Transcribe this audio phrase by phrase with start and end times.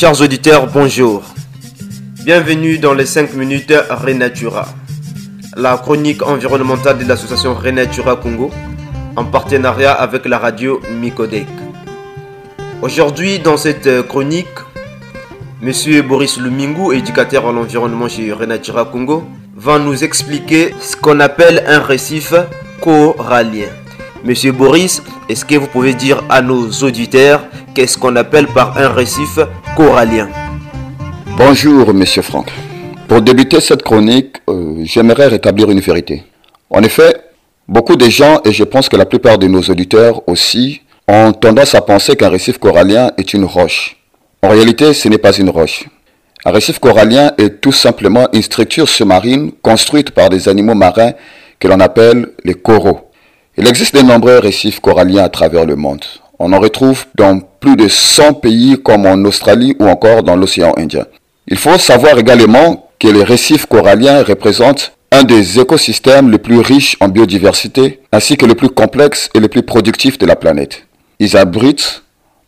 [0.00, 1.22] Chers auditeurs, bonjour.
[2.24, 4.66] Bienvenue dans les 5 minutes Renatura,
[5.58, 8.50] la chronique environnementale de l'association Renatura Congo,
[9.14, 11.46] en partenariat avec la radio Micodec.
[12.80, 14.46] Aujourd'hui, dans cette chronique,
[15.60, 19.24] Monsieur Boris Lumingu, éducateur en environnement chez Renatura Congo,
[19.54, 22.32] va nous expliquer ce qu'on appelle un récif
[22.80, 23.68] corallien.
[24.24, 27.42] Monsieur Boris, est-ce que vous pouvez dire à nos auditeurs
[27.74, 29.38] qu'est-ce qu'on appelle par un récif
[31.38, 32.50] Bonjour, Monsieur Franck.
[33.08, 36.22] Pour débuter cette chronique, euh, j'aimerais rétablir une vérité.
[36.68, 37.14] En effet,
[37.66, 41.74] beaucoup de gens, et je pense que la plupart de nos auditeurs aussi, ont tendance
[41.74, 43.96] à penser qu'un récif corallien est une roche.
[44.42, 45.84] En réalité, ce n'est pas une roche.
[46.44, 51.12] Un récif corallien est tout simplement une structure sous-marine construite par des animaux marins
[51.58, 53.10] que l'on appelle les coraux.
[53.56, 56.04] Il existe de nombreux récifs coralliens à travers le monde.
[56.42, 60.72] On en retrouve dans plus de 100 pays comme en Australie ou encore dans l'océan
[60.78, 61.04] Indien.
[61.46, 66.96] Il faut savoir également que les récifs coralliens représentent un des écosystèmes les plus riches
[67.00, 70.86] en biodiversité ainsi que le plus complexe et le plus productif de la planète.
[71.18, 72.04] Ils abritent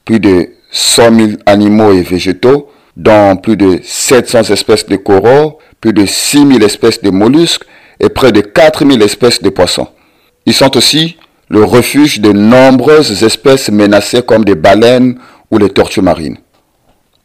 [0.07, 5.93] plus de 100 000 animaux et végétaux, dont plus de 700 espèces de coraux, plus
[5.93, 7.67] de 6 000 espèces de mollusques
[8.01, 9.89] et près de 4 000 espèces de poissons.
[10.47, 11.17] Ils sont aussi
[11.53, 15.19] le refuge de nombreuses espèces menacées comme des baleines
[15.51, 16.39] ou les tortues marines.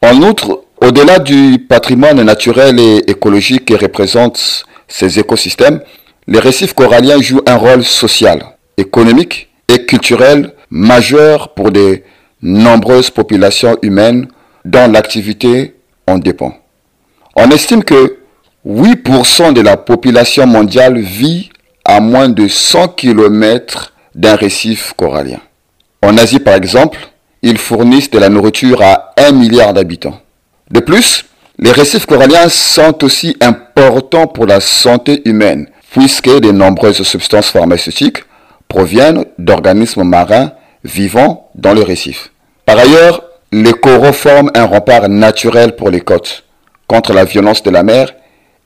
[0.01, 5.79] En outre, au-delà du patrimoine naturel et écologique que représentent ces écosystèmes,
[6.27, 8.43] les récifs coralliens jouent un rôle social,
[8.75, 12.01] économique et culturel majeur pour de
[12.41, 14.27] nombreuses populations humaines
[14.65, 16.53] dont l'activité en dépend.
[17.33, 18.17] On estime que
[18.67, 21.49] 8% de la population mondiale vit
[21.85, 25.39] à moins de 100 km d'un récif corallien.
[26.01, 26.99] En Asie, par exemple,
[27.43, 30.19] ils fournissent de la nourriture à 1 milliard d'habitants.
[30.71, 31.25] De plus,
[31.59, 38.23] les récifs coralliens sont aussi importants pour la santé humaine, puisque de nombreuses substances pharmaceutiques
[38.67, 40.51] proviennent d'organismes marins
[40.83, 42.31] vivant dans le récif.
[42.65, 46.43] Par ailleurs, les coraux forment un rempart naturel pour les côtes
[46.87, 48.13] contre la violence de la mer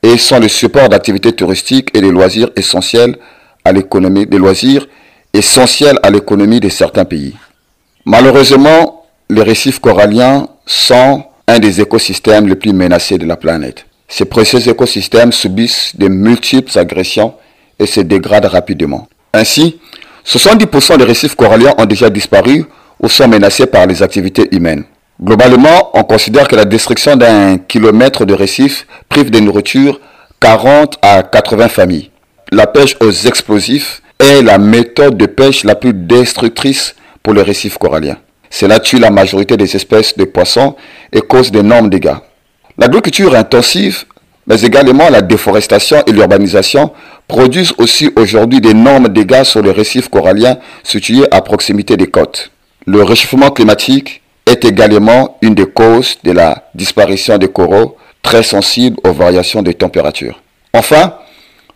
[0.01, 3.17] et sont le support d'activités touristiques et des loisirs essentiels
[3.63, 4.87] à l'économie des loisirs
[5.33, 7.35] essentiels à l'économie de certains pays.
[8.05, 13.85] Malheureusement, les récifs coralliens sont un des écosystèmes les plus menacés de la planète.
[14.07, 17.33] Ces précieux écosystèmes subissent de multiples agressions
[17.79, 19.07] et se dégradent rapidement.
[19.33, 19.79] Ainsi,
[20.25, 22.65] 70% des récifs coralliens ont déjà disparu
[22.99, 24.83] ou sont menacés par les activités humaines.
[25.21, 29.99] Globalement, on considère que la destruction d'un kilomètre de récif prive de nourriture
[30.39, 32.09] 40 à 80 familles.
[32.51, 37.77] La pêche aux explosifs est la méthode de pêche la plus destructrice pour les récifs
[37.77, 38.17] coralliens.
[38.49, 40.75] Cela tue la majorité des espèces de poissons
[41.11, 42.15] et cause d'énormes dégâts.
[42.77, 44.05] L'agriculture intensive,
[44.47, 46.91] mais également la déforestation et l'urbanisation
[47.27, 52.51] produisent aussi aujourd'hui d'énormes dégâts sur les récifs coralliens situés à proximité des côtes.
[52.85, 58.97] Le réchauffement climatique est également une des causes de la disparition des coraux très sensibles
[59.03, 60.41] aux variations de température.
[60.73, 61.13] Enfin,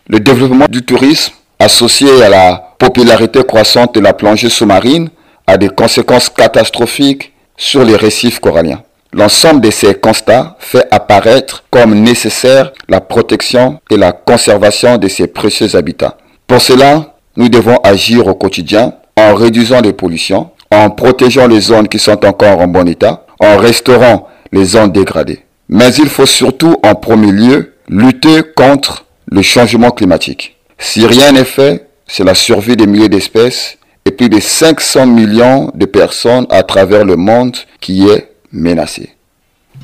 [0.08, 5.08] le développement du tourisme associé à la popularité croissante de la plongée sous-marine
[5.46, 8.82] a des conséquences catastrophiques sur les récifs coralliens.
[9.12, 15.26] L'ensemble de ces constats fait apparaître comme nécessaire la protection et la conservation de ces
[15.26, 16.18] précieux habitats.
[16.46, 21.88] Pour cela, nous devons agir au quotidien en réduisant les pollutions, en protégeant les zones
[21.88, 25.44] qui sont encore en bon état, en restaurant les zones dégradées.
[25.68, 30.55] Mais il faut surtout en premier lieu lutter contre le changement climatique.
[30.78, 35.70] Si rien n'est fait, c'est la survie des milliers d'espèces et plus de 500 millions
[35.74, 39.16] de personnes à travers le monde qui est menacée.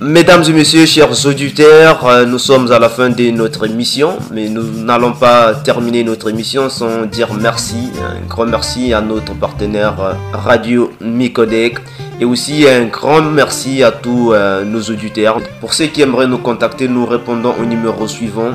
[0.00, 4.48] Mesdames et messieurs, chers auditeurs, euh, nous sommes à la fin de notre émission, mais
[4.48, 10.00] nous n'allons pas terminer notre émission sans dire merci, un grand merci à notre partenaire
[10.00, 11.78] euh, Radio Micodec
[12.20, 15.38] et aussi un grand merci à tous euh, nos auditeurs.
[15.60, 18.52] Pour ceux qui aimeraient nous contacter, nous répondons au numéro suivant,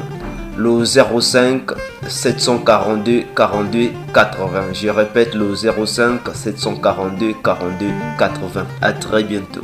[0.58, 1.72] le 05
[2.08, 4.74] 742 42 80.
[4.74, 7.86] Je répète le 05 742 42
[8.18, 8.66] 80.
[8.82, 9.62] À très bientôt.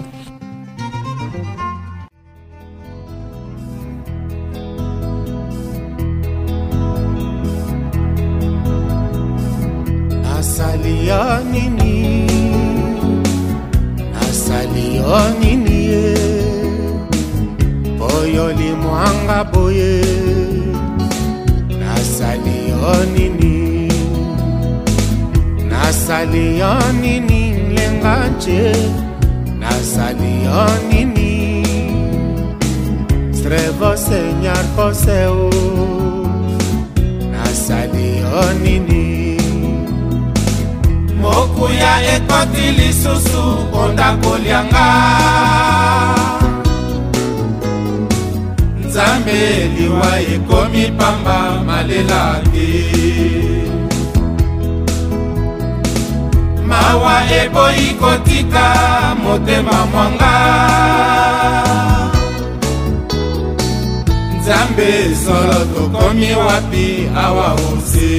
[10.37, 12.27] Asalio nini?
[14.21, 15.03] Asalio
[17.97, 20.32] Boyo limwanga boye
[23.15, 23.87] nini?
[25.69, 27.41] Nasalia nini?
[27.75, 28.63] Lenganje
[29.61, 31.33] nasalia nini?
[33.37, 35.49] Strevo señar poseu.
[37.33, 39.03] Nasalia nini?
[41.21, 43.43] Mokuya ekoti lisusu
[43.81, 44.89] ondako lianga
[49.23, 52.67] nzambe liwa ekomi pamba malela te
[56.67, 58.65] mawa eboyi kotika
[59.23, 60.33] motema mwanga.
[64.39, 68.11] Nzambe solo tokomi wapi awa ose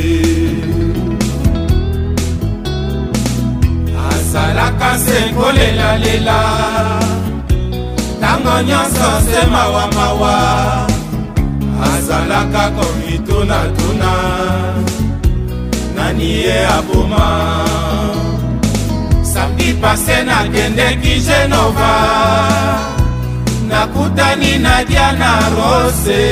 [4.10, 6.40] asalaka se kolelalela
[8.18, 10.93] ntango nyonso se mawamawa
[12.14, 14.12] azalaka komitunatuna
[15.96, 17.26] nani ye aboma?
[19.22, 21.92] Samedi pase nakendeki genova.
[23.68, 26.22] Nakutani na diana rose.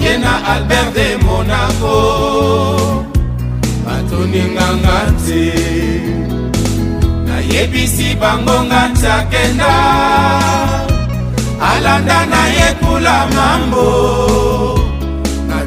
[0.00, 1.96] Ye na albert de monaco.
[3.84, 5.44] Batoninganga te
[7.26, 9.72] nayebisi bango nga ntakenda
[11.60, 14.45] alanda nayekula mambo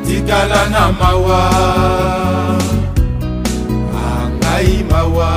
[0.10, 1.44] tikala na mawa.
[4.10, 5.34] Angai mawa.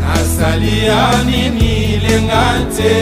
[0.00, 1.74] Nasalia nini
[2.04, 2.46] lenga
[2.76, 2.96] te.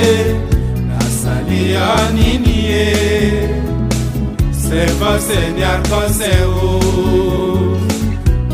[0.88, 2.88] Nasalia nini ye.
[4.62, 6.58] Seva seniarkoseo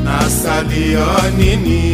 [0.07, 1.09] nasalia
[1.39, 1.85] nini